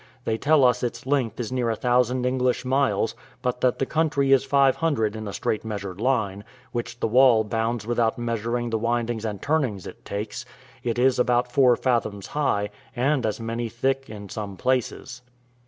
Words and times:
They 0.25 0.35
tell 0.35 0.65
us 0.65 0.81
its 0.81 1.05
length 1.05 1.39
is 1.39 1.51
near 1.51 1.69
a 1.69 1.75
thousand 1.75 2.25
English 2.25 2.65
miles, 2.65 3.13
but 3.43 3.61
that 3.61 3.77
the 3.77 3.85
country 3.85 4.31
is 4.31 4.43
five 4.43 4.77
hundred 4.77 5.15
in 5.15 5.27
a 5.27 5.31
straight 5.31 5.63
measured 5.63 6.01
line, 6.01 6.43
which 6.71 6.99
the 6.99 7.07
wall 7.07 7.43
bounds 7.43 7.85
without 7.85 8.17
measuring 8.17 8.71
the 8.71 8.79
windings 8.79 9.25
and 9.25 9.39
turnings 9.39 9.85
it 9.85 10.03
takes; 10.03 10.43
it 10.81 10.97
is 10.97 11.19
about 11.19 11.51
four 11.51 11.75
fathoms 11.75 12.25
high, 12.25 12.71
and 12.95 13.27
as 13.27 13.39
many 13.39 13.69
thick 13.69 14.09
in 14.09 14.27
some 14.27 14.57
places. 14.57 15.21